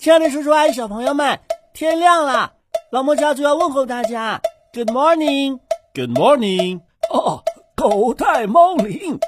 [0.00, 1.38] 亲爱的叔叔阿姨、小朋友们，
[1.74, 2.54] 天亮了，
[2.90, 4.40] 老莫家族要问候大家
[4.72, 6.80] ，Good morning，Good morning。
[7.10, 7.42] 哦，
[7.76, 9.18] 狗带猫铃，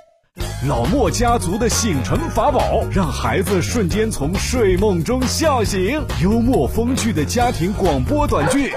[0.66, 6.02] 老莫家族的醒神法宝，让孩子瞬间从睡梦中笑醒。
[6.22, 8.72] 幽默风趣的家庭广播短剧，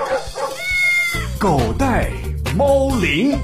[1.40, 2.12] 狗带
[2.58, 3.40] 猫铃。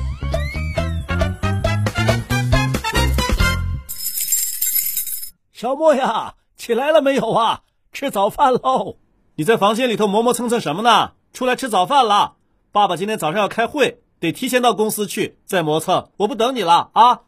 [5.54, 7.62] 小莫呀，起来了没有啊？
[7.92, 8.96] 吃早饭喽！
[9.36, 11.12] 你在房间里头磨磨蹭蹭什么呢？
[11.34, 12.36] 出来吃早饭了。
[12.72, 15.38] 爸爸今天早上要开会，得提前到公司去。
[15.46, 17.22] 再磨蹭，我不等你了啊！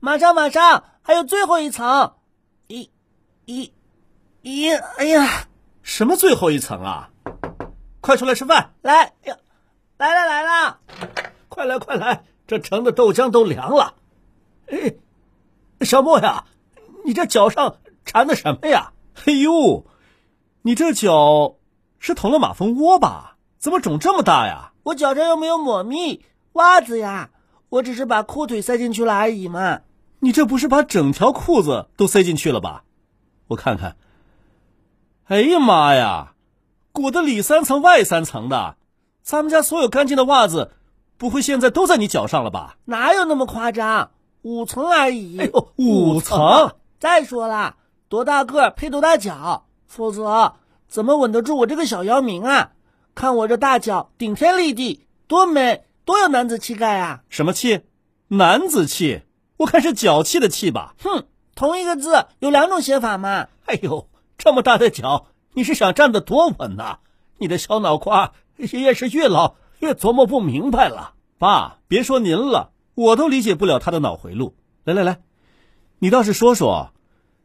[0.00, 2.12] 马上马上，还有最后一层。
[2.66, 2.90] 一，
[3.46, 3.72] 一，
[4.42, 5.46] 一，哎呀，
[5.82, 7.10] 什么最后一层啊？
[8.02, 8.74] 快出来吃饭！
[8.82, 9.36] 来呀，
[9.96, 10.78] 来了来了，
[11.48, 13.94] 快来快来，这盛的豆浆都凉了。
[14.66, 14.94] 哎，
[15.80, 16.44] 小莫呀。
[17.06, 17.76] 你这脚上
[18.06, 18.92] 缠的什么呀？
[19.24, 19.86] 哎呦，
[20.62, 21.56] 你这脚
[21.98, 23.36] 是捅了马蜂窝吧？
[23.58, 24.72] 怎么肿这么大呀？
[24.82, 27.30] 我脚上又没有抹蜜袜子呀，
[27.70, 29.80] 我只是把裤腿塞进去了而已嘛。
[30.18, 32.84] 你这不是把整条裤子都塞进去了吧？
[33.46, 33.96] 我看看。
[35.26, 36.34] 哎呀妈呀，
[36.92, 38.76] 裹得里三层外三层的，
[39.22, 40.72] 咱们家所有干净的袜子，
[41.16, 42.76] 不会现在都在你脚上了吧？
[42.84, 44.10] 哪有那么夸张？
[44.42, 45.38] 五层而已。
[45.38, 46.74] 哎呦，五层。
[46.98, 47.76] 再说了，
[48.14, 50.54] 多大个配多大脚，否则
[50.86, 52.70] 怎么稳得住我这个小姚明啊？
[53.12, 57.24] 看我这大脚顶天立地，多美，多有男子气概啊！
[57.28, 57.80] 什么气？
[58.28, 59.22] 男子气？
[59.56, 60.94] 我看是脚气的气吧？
[61.02, 61.24] 哼，
[61.56, 63.48] 同一个字有两种写法嘛。
[63.66, 66.98] 哎呦，这么大的脚，你是想站得多稳呐？
[67.38, 71.14] 你的小脑瓜爷爷是越老越琢磨不明白了。
[71.36, 74.54] 爸，别说您了，我都理解不了他的脑回路。
[74.84, 75.20] 来来来，
[75.98, 76.92] 你倒是说说。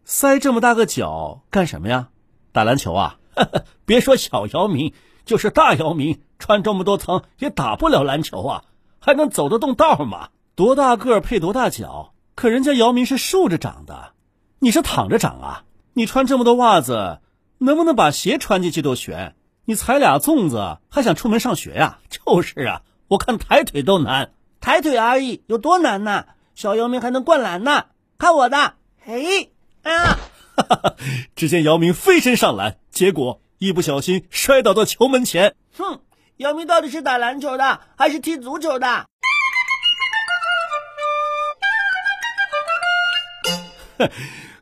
[0.06, 2.10] 塞这么大个脚干什么呀？
[2.52, 3.18] 打篮球啊？
[3.86, 4.94] 别说小姚明，
[5.26, 8.64] 就是大姚明，穿这么多层也打不了篮球啊，
[9.00, 10.30] 还能走得动道吗？
[10.56, 12.14] 多大个配多大脚？
[12.36, 14.14] 可人家姚明是竖着长的，
[14.60, 15.64] 你是躺着长啊？
[15.94, 17.20] 你穿这么多袜子，
[17.60, 19.36] 能不能把鞋穿进去都悬？
[19.66, 22.00] 你踩俩粽子还想出门上学呀？
[22.10, 26.26] 就是啊，我看抬腿都难，抬腿而已，有多难呢？
[26.56, 27.86] 小姚明还能灌篮呢，
[28.18, 29.54] 看我的，嘿！
[29.84, 30.20] 啊！
[31.36, 35.56] 只见姚明飞身上篮，结果一不小心摔倒到球门前。
[35.78, 36.02] 哼，
[36.38, 39.06] 姚明到底是打篮球的还是踢足球的？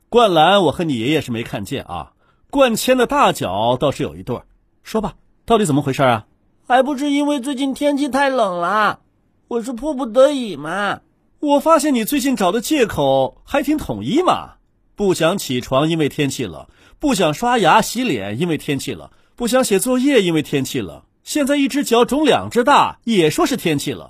[0.10, 2.14] 灌篮我和你爷爷是没看见啊，
[2.50, 4.42] 灌铅的大脚倒是有一对。
[4.84, 6.26] 说吧，到底怎么回事啊？
[6.68, 9.00] 还不是因为最近天气太冷了，
[9.48, 11.02] 我是迫不得已嘛。
[11.40, 14.57] 我发现你最近找的借口还挺统一嘛。
[14.98, 21.04] 不想起床，因为天气冷；不想刷牙洗脸，因为天气冷；不想写作业，因为天气冷。
[21.24, 24.10] 现在一只脚肿两只大，也说是天气冷。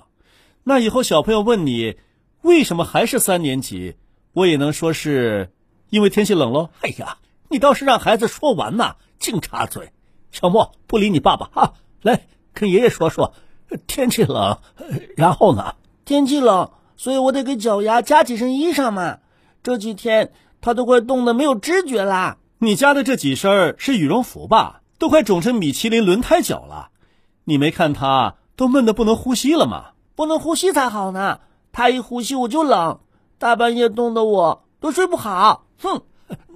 [0.64, 1.96] 那以后小朋友问你
[2.40, 3.96] 为什么还是三年级，
[4.32, 5.52] 我也能说是
[5.90, 6.70] 因为天气冷喽。
[6.80, 7.18] 哎呀，
[7.50, 9.90] 你倒是让孩子说完呐，净插嘴。
[10.32, 13.34] 小莫，不理你爸爸啊，来跟爷爷说说，
[13.86, 14.58] 天气冷，
[15.18, 15.74] 然后呢？
[16.06, 19.18] 天气冷，所以我得给脚丫加几身衣裳嘛。
[19.62, 20.32] 这几天。
[20.60, 22.38] 他都快冻得没有知觉啦！
[22.58, 24.80] 你家的这几身是羽绒服吧？
[24.98, 26.90] 都快肿成米其林轮胎脚了。
[27.44, 29.92] 你没看他都闷得不能呼吸了吗？
[30.14, 31.40] 不能呼吸才好呢。
[31.70, 32.98] 他一呼吸我就冷，
[33.38, 35.66] 大半夜冻得我都睡不好。
[35.80, 36.02] 哼，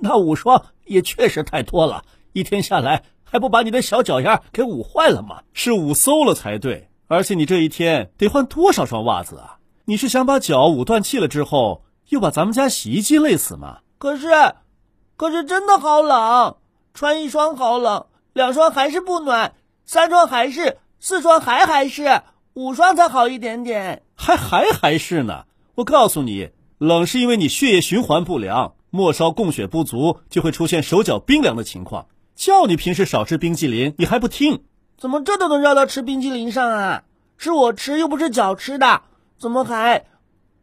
[0.01, 5.43] 那五双也确实太多了，一天下来还不把你的小脚丫给捂坏了吗？
[5.53, 6.89] 是捂馊了才对。
[7.07, 9.59] 而且你这一天得换多少双袜子啊？
[9.85, 13.79] 你是想把脚捂断气了之后，又把咱们家洗衣机累死吗？
[14.03, 14.27] 可是，
[15.17, 16.57] 可是真的好冷，
[16.93, 19.55] 穿一双好冷，两双还是不暖，
[19.87, 22.23] 三双还是，四双还还是，
[22.55, 25.45] 五双才好一点点，还还还是呢。
[25.77, 32.09] 我告诉你，冷是因为你血液循环不良，末梢供血不足，就会出现手脚冰凉的情况。
[32.35, 34.65] 叫你平时少吃冰激凌，你还不听，
[34.99, 37.05] 怎么这都能绕到吃冰激凌上啊？
[37.37, 39.03] 是我吃又不是脚吃的，
[39.39, 40.07] 怎么还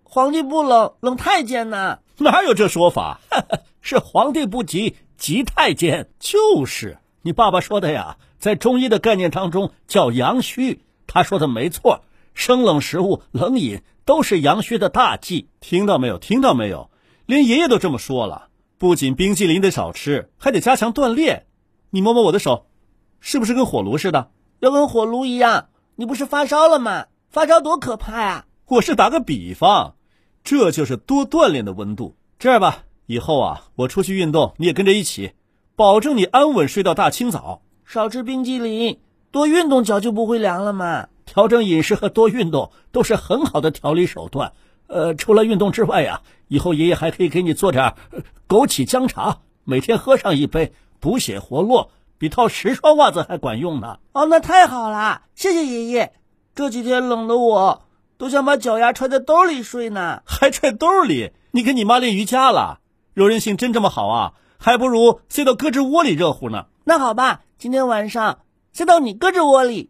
[0.04, 2.00] 皇帝不冷冷太监呢？
[2.22, 3.22] 哪有这说法？
[3.82, 6.10] 是皇帝不急，急太监。
[6.20, 10.82] 就是你爸爸说的呀，在中医的概念当中叫阳虚。
[11.08, 12.02] 他说的没错，
[12.34, 15.48] 生冷食物、冷饮都是阳虚的大忌。
[15.62, 16.18] 听到没有？
[16.18, 16.92] 听到没有？
[17.26, 18.50] 连爷爷都这么说了。
[18.78, 21.46] 不仅冰激凌得少吃，还得加强锻炼。
[21.90, 22.68] 你摸摸我的手，
[23.22, 24.30] 是不是跟火炉似的？
[24.60, 25.70] 要跟火炉一样。
[25.96, 27.06] 你不是发烧了吗？
[27.30, 28.46] 发烧多可怕啊！
[28.68, 29.96] 我是打个比方。
[30.44, 32.16] 这就是多锻炼的温度。
[32.38, 35.32] 这样吧，以后啊，我出去运动，你也跟着一起，
[35.76, 37.62] 保证你安稳睡到大清早。
[37.86, 39.00] 少吃冰激凌，
[39.32, 41.08] 多运动，脚就不会凉了嘛。
[41.26, 44.54] 调整饮食和多运动都是很好的调理手段。
[44.88, 47.94] 呃，除了运动之外呀，以后爷爷还可以给你做点
[48.48, 54.00] 枸杞姜茶，每天喝上一杯，补血活络，比套十双袜子还管用呢。
[54.14, 56.14] 哦，那太好了，谢谢爷爷。
[56.56, 57.84] 这几天冷的我
[58.20, 61.32] 都想把脚丫揣在兜里睡呢， 还揣兜里？
[61.52, 62.82] 你跟你妈练瑜伽了？
[63.14, 64.34] 柔韧性真这么好啊？
[64.58, 66.66] 还不如塞到胳肢窝里热乎呢。
[66.84, 67.44] 那好吧。
[67.58, 68.40] 今天晚上
[68.74, 69.90] 塞到你胳肢窝里。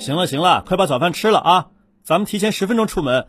[0.00, 1.68] 行了行了，快把早饭吃了啊！
[2.02, 3.28] 咱们提前十分钟出门。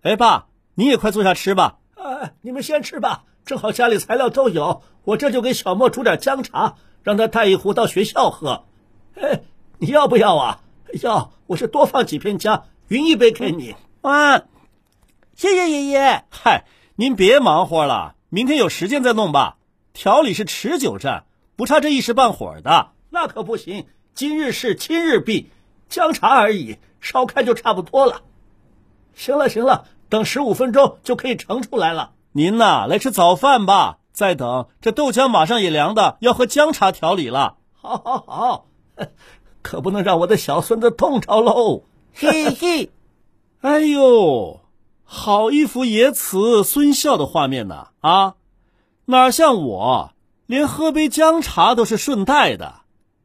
[0.00, 1.76] 哎，爸，你也快坐下吃吧。
[1.94, 4.80] 哎，你们先吃吧，正好家里材料都有。
[5.04, 8.64] 我这就给小莫煮点姜茶，让他带一壶到学校喝。
[9.20, 9.42] 哎，
[9.84, 10.60] 你要不要啊？
[11.02, 13.76] 要，我是多放几片姜，匀一杯给你。
[14.00, 14.38] 啊，
[15.34, 16.24] 谢谢爷爷。
[16.30, 16.64] 嗨，
[16.96, 19.58] 您别忙活了，明天有时间再弄吧。
[19.92, 22.92] 调理是持久战，不差这一时半会儿的。
[23.10, 25.50] 那可不行，今日事今日毕，
[25.90, 28.22] 姜茶而已，烧开就差不多了。
[29.14, 32.12] 行了行了，等十五分钟就可以盛出来了。
[32.32, 33.98] 您呐，来吃早饭吧。
[34.14, 37.58] 再等，这豆浆马上也凉的，要喝姜茶调理了。
[37.74, 38.66] 好，好，好，
[39.64, 41.84] 可不能让我的小孙子冻着喽。
[42.12, 42.90] 嘿嘿，
[43.62, 44.60] 哎呦，
[45.02, 47.88] 好一幅爷慈孙孝的画面呢！
[48.00, 48.34] 啊。
[49.06, 50.12] 哪像我，
[50.46, 52.82] 连喝杯姜茶都是顺带的。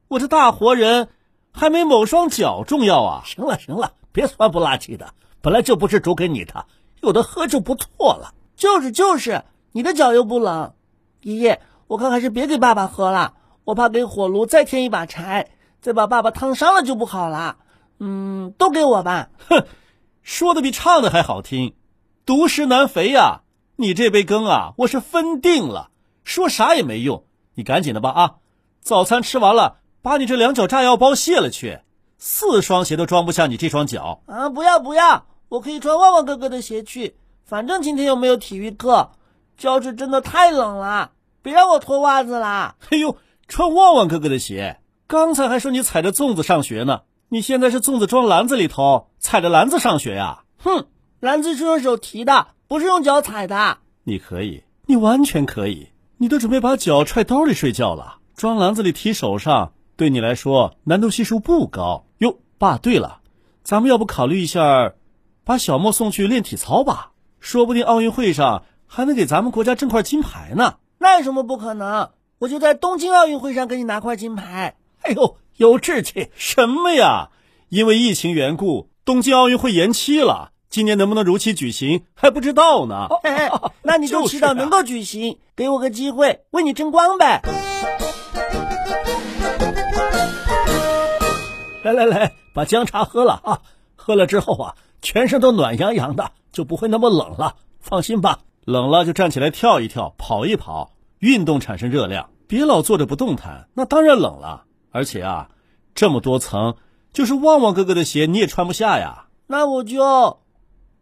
[0.07, 1.09] 我这大活人，
[1.51, 3.23] 还没某双脚重要啊！
[3.25, 6.65] 行了行了，别酸不拉几的，本来就不是煮给你的，
[7.01, 8.33] 有的喝就不错了。
[8.55, 9.43] 就是就是，
[9.73, 10.73] 你的脚又不冷。
[11.21, 13.33] 爷爷，我看还是别给爸爸喝了，
[13.65, 15.49] 我怕给火炉再添一把柴，
[15.81, 17.57] 再把爸爸烫伤了就不好了。
[17.99, 19.29] 嗯，都给我吧。
[19.47, 19.65] 哼，
[20.21, 21.75] 说的比唱的还好听，
[22.25, 23.41] 独食难肥呀。
[23.75, 25.89] 你这杯羹啊，我是分定了，
[26.23, 27.23] 说啥也没用。
[27.55, 28.35] 你赶紧的吧啊！
[28.81, 31.79] 早餐吃完了，把你这两脚炸药包卸了去，
[32.17, 34.49] 四双鞋都装不下你这双脚啊！
[34.49, 39.11] 不要不要，我可以穿旺旺哥哥的鞋去，反正今天又没有体育课。
[39.57, 41.11] 教室真的太冷了，
[41.41, 42.75] 别让我脱袜子啦！
[42.89, 43.17] 哎呦，
[43.47, 44.78] 穿旺旺哥哥的鞋，
[45.09, 50.43] 刚才还说你踩着粽子上学呢，你现在是粽子装篮子里头，踩着篮子上学呀？
[50.59, 50.85] 哼，
[51.19, 52.49] 篮子是用手提的。
[52.67, 62.37] 不是用脚踩的，你可以，你完全可以，你都准备把脚揣兜里睡觉了，装篮子里提手上，对你来说难度系数不高哟。
[62.59, 63.21] 爸，对了，
[63.63, 64.93] 咱们要不考虑一下，
[65.43, 67.13] 把小莫送去练体操吧？
[67.39, 70.75] 说不定奥运会上还能给咱们国家挣块金牌呢。
[70.99, 72.11] 那有什么不可能？
[72.37, 74.75] 我就在东京奥运会上给你拿块金牌。
[75.09, 77.29] 哎呦，有志气什么呀？
[77.69, 80.51] 因为疫情缘故，东京奥运会延期了。
[80.69, 83.07] 今年能不能如期举行还不知道呢。
[83.81, 87.41] 那你就祈祷能够举行，给我个机会为你争光呗。
[91.83, 93.61] 来来来，把姜茶喝了啊！
[93.95, 97.55] 喝了之后啊，全身都暖洋洋的，就不会那么冷了。
[97.79, 104.65] 放心吧，冷了就站起来跳一跳，跑一跑，运动产生热量，别老坐着不动弹，那当然冷了。
[104.91, 105.49] 而且啊，
[105.95, 106.75] 这么多层，
[107.13, 109.27] 就是旺旺哥哥的鞋你也穿不下呀。
[109.47, 110.39] 那我就。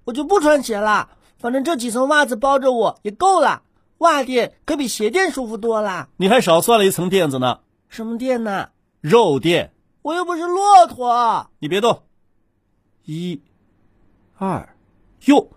[0.06, 3.64] 我就不穿鞋了，反正这几层袜子包着我也够了。
[3.98, 6.08] 袜垫可比鞋垫舒服多了。
[6.16, 7.60] 你还少算了一层垫子呢。
[7.90, 8.70] 什么垫呢？
[9.02, 9.74] 肉垫。
[10.04, 11.50] 我又不是骆驼。
[11.60, 12.04] 你别动。
[13.04, 13.42] 一、
[14.38, 14.78] 二，
[15.26, 15.50] 哟，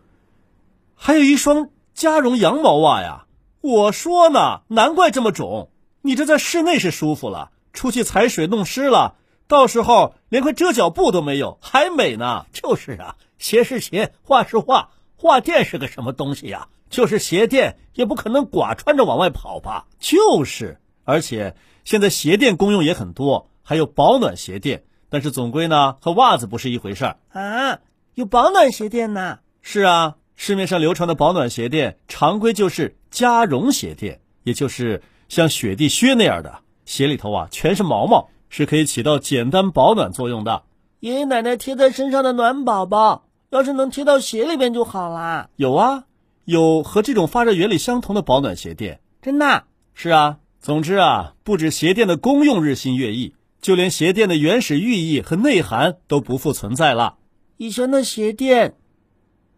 [0.97, 3.27] 还有一双加绒羊毛袜呀！
[3.61, 5.71] 我说呢，难怪这么肿。
[6.03, 12.47] 你这在室内是舒服了，出去踩水弄湿了，到时候连块遮脚布都没有，还美呢。
[12.53, 13.17] 就是啊。
[13.39, 16.69] 鞋是鞋，画是画，画垫是个什么东西呀？
[16.91, 19.87] 就是鞋垫，也不可能寡穿着往外跑吧？
[19.99, 27.79] 就是，而且现在鞋垫功用也很多，还有保暖鞋垫，但是总归呢和袜子不是一回事儿啊。
[28.15, 29.39] 有保暖鞋垫呢？
[29.62, 35.00] 是啊，市面上流传的保暖鞋垫，常规就是加绒鞋垫，也就是
[35.31, 36.59] 像雪地靴那样的，
[36.91, 40.65] 鞋里头啊全是毛毛，是可以起到简单保暖作用的。
[40.99, 43.23] 爷爷奶奶贴在身上的暖宝宝。
[43.51, 45.51] 要是能贴到鞋里边就好啦。
[45.55, 46.05] 有啊，
[46.45, 49.01] 有和这种发热原理相同的保暖鞋垫。
[49.23, 49.65] 真的？
[49.95, 50.39] 是啊。
[50.61, 57.19] 总之啊，不止鞋垫的功用日新月异，就连鞋垫的原始寓意和内涵都不复存在了。
[57.57, 58.75] 以前的鞋垫，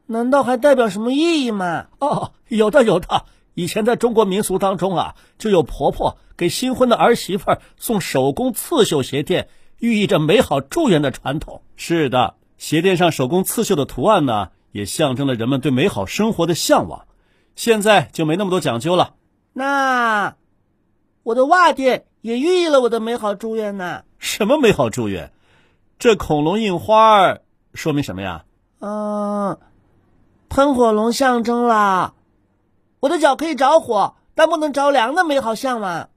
[0.06, 1.86] 难道还代表什么意义吗？
[1.98, 3.24] 哦，有的，有的。
[3.54, 11.62] 以前在中国民俗当中啊，就有婆婆给新婚的儿媳妇送手工刺绣鞋垫，寓意着美好祝愿的传统。
[11.76, 12.34] 是的。
[12.58, 17.06] 鞋垫上手工刺绣的图案呢，也象征了人们对美好生活的向往。
[17.56, 19.14] 现在就没那么多讲究了。
[19.52, 20.36] 那
[21.24, 24.04] 我的袜垫也寓意了我的美好祝愿呢。
[24.18, 25.32] 什么美好祝愿？
[25.98, 27.38] 这恐龙印花
[27.74, 28.44] 说明什么呀？
[28.78, 29.58] 嗯，
[30.48, 32.14] 喷火龙象征了
[33.02, 36.08] 我的脚可以着火，但不能着凉的美好向往。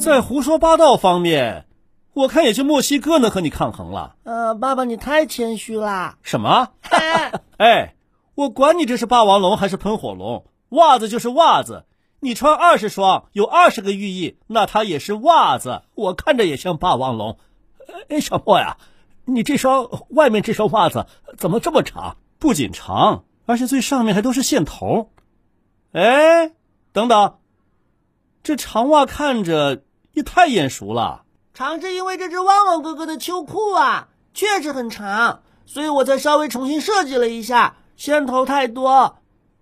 [0.00, 1.66] 在胡说八道方面，
[2.14, 4.16] 我看也就墨西哥能和你抗衡了。
[4.22, 6.16] 呃，爸爸，你太谦虚啦。
[6.22, 6.68] 什么？
[7.58, 7.96] 哎，
[8.34, 11.84] 我管你这是霸王龙还是喷火龙，袜子就是袜子。
[12.20, 15.82] 你穿二十双，有二十个寓意，那它也是袜子。
[15.94, 17.36] 我看着也像霸王龙。
[18.08, 18.78] 哎，小莫呀，
[19.26, 21.04] 你这双外面这双袜子
[21.36, 22.16] 怎么这么长？
[22.44, 25.10] 不仅长，而且最上面还都是线头。
[25.92, 26.52] 哎，
[26.92, 27.38] 等等，
[28.42, 29.82] 这长袜看着。
[30.12, 31.24] 也太眼熟了，
[31.54, 39.16] 长是因为这只旺旺哥哥的秋裤啊，确实很长，所以我才稍微重新设计了一下，线头太多，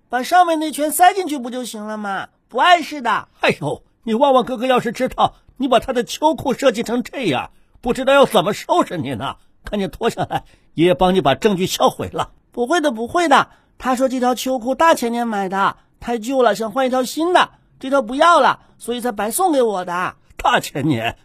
[0.09, 2.31] 把上面那圈塞进去不就行了吗？
[2.49, 3.29] 不碍事的。
[3.41, 9.37] 哎呦，你旺旺哥哥要是知道你把他的秋裤设计成这样，不知道要怎么收拾你呢？
[9.63, 12.33] 赶紧脱下来，爷爷帮你把证据销毁了。
[12.53, 13.49] 不会的，不会的。
[13.79, 20.15] 他说这条秋裤大前年买的，太旧了，想换一条新的，这条不要了，所以才白送给我的。
[20.37, 21.19] 大前年，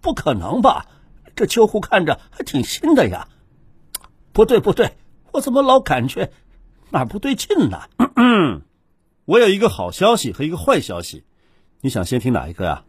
[0.00, 0.86] 不可能吧？
[1.36, 3.28] 这秋裤看着还挺新的呀。
[4.32, 4.96] 不对不对，
[5.32, 6.30] 我怎么老感觉
[6.90, 7.82] 哪不对劲呢？
[9.26, 11.24] 我有一个好消息和一个坏消息，
[11.80, 12.84] 你想先听哪一个呀？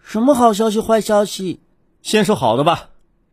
[0.00, 1.60] 什么好消息坏消息？
[2.00, 2.90] 先说好的吧。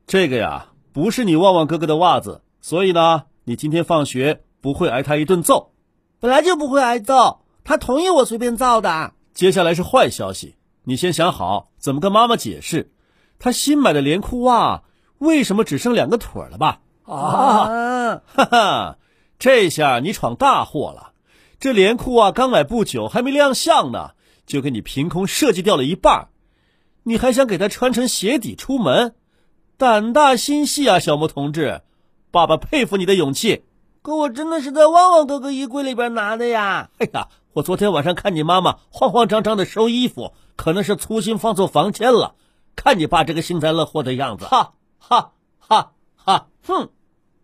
[0.07, 5.71] 这个呀，不是你旺旺哥哥的袜子，所以呢，你今天放学不会挨他一顿揍。
[6.19, 9.13] 本来就不会挨揍，他同意我随便造的。
[9.33, 10.55] 接下来是坏消息。
[10.83, 12.91] 你先想好怎么跟妈妈解释，
[13.37, 14.83] 他新买的连裤袜
[15.19, 16.81] 为什么只剩两个腿了吧？
[17.05, 18.97] 啊，哈哈，
[19.37, 21.13] 这下你闯大祸了。
[21.59, 24.11] 这连裤袜刚买不久，还没亮相呢，
[24.45, 26.29] 就给你凭空设计掉了一半。
[27.03, 29.15] 你还想给他穿成鞋底出门？
[29.77, 31.81] 胆大心细啊，小莫同志，
[32.31, 33.63] 爸爸佩服你的勇气。
[34.01, 36.89] 可我真的是在旺旺哥哥衣柜里边拿的呀。
[36.99, 40.33] 哎呀，我昨天晚上看你妈妈慌慌张张的收衣服。
[40.55, 42.35] 可能是粗心放错房间了，
[42.75, 46.47] 看你爸这个幸灾乐祸的样子，哈哈哈哈！
[46.67, 46.89] 哼，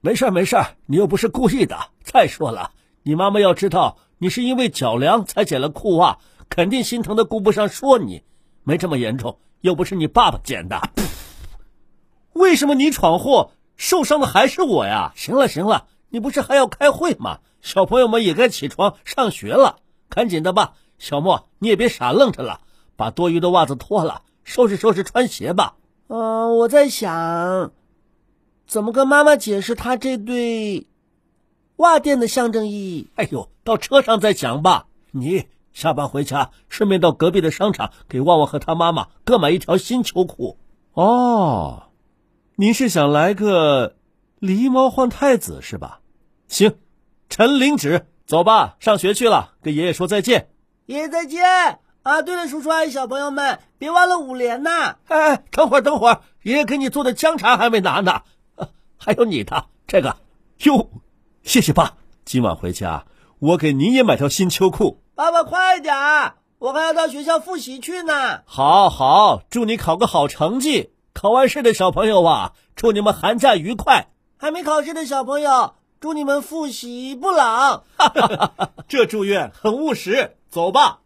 [0.02, 1.78] 没事没事，你又不是故意的。
[2.04, 2.72] 再说了，
[3.04, 6.18] 你妈妈要知道你是因为脚凉才捡了裤袜，
[6.50, 8.22] 肯定心疼的顾不上说你。
[8.66, 10.82] 没这么严重，又不是你爸爸捡的。
[12.34, 15.14] 为什么你闯祸，受伤的还是我呀？
[15.16, 17.40] 行了行了，你不是还要开会吗？
[17.62, 19.78] 小朋友们也该起床上学了，
[20.10, 20.74] 赶紧的吧。
[20.98, 22.62] 小莫，你也别傻愣着了。
[22.96, 25.76] 把多余的袜子脱了，收拾收拾穿鞋吧。
[26.08, 27.72] 嗯，我在想，
[28.66, 30.88] 怎么跟妈妈解释他这对
[31.78, 33.08] 袜垫的象征意义？
[33.16, 34.86] 哎呦，到车上再讲吧。
[35.12, 40.58] 你下班回家，顺便到隔壁的商场给旺旺和他妈妈各买一条新秋裤。
[40.94, 41.85] 哦，
[42.58, 43.98] 您是想来个
[44.40, 46.00] 狸猫换太子是吧？
[46.48, 46.78] 行，
[47.30, 50.48] 臣领旨，走吧，上学去了，跟爷爷说再见。
[50.86, 51.80] 爷爷再见。
[52.04, 54.96] 啊，对了，叔叔阿姨、小朋友们，别忘了五连呐！
[55.08, 58.22] 哎，等会儿，等会儿，爷爷给你做的姜茶还没拿呢。
[58.96, 60.16] 还有你的这个，
[60.60, 60.90] 哟，
[61.44, 61.98] 谢谢爸。
[62.24, 63.06] 今晚回家，
[63.40, 65.02] 我给您也买条新秋裤。
[65.14, 68.44] 爸爸，快点儿，我还要到学校复习去呢。
[68.46, 70.92] 好好，祝你考个好成绩。
[71.16, 74.10] 考完试的小朋友啊，祝你们寒假愉快。
[74.38, 77.84] 还没考试的小朋友，祝你们复习不冷。
[78.90, 80.36] 这祝愿很务实。
[80.50, 81.00] 走吧。